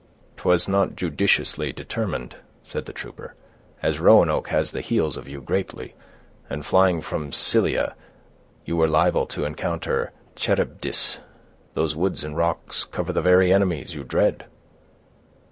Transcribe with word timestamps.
"'Twas 0.35 0.67
not 0.67 0.95
judiciously 0.95 1.71
determined," 1.71 2.37
said 2.63 2.85
the 2.87 2.91
trooper, 2.91 3.35
"as 3.83 3.99
Roanoke 3.99 4.47
has 4.47 4.71
the 4.71 4.81
heels 4.81 5.15
of 5.15 5.27
you 5.27 5.39
greatly; 5.41 5.93
and 6.49 6.65
flying 6.65 7.01
from 7.01 7.31
Scylla, 7.31 7.93
you 8.65 8.75
were 8.77 8.87
liable 8.87 9.27
to 9.27 9.45
encounter 9.45 10.11
Charybdis. 10.35 11.19
Those 11.75 11.95
woods 11.95 12.23
and 12.23 12.35
rocks 12.35 12.83
cover 12.83 13.13
the 13.13 13.21
very 13.21 13.53
enemies 13.53 13.93
you 13.93 14.03
dread." 14.03 14.45